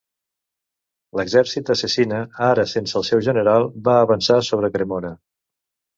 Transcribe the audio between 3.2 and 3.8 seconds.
general,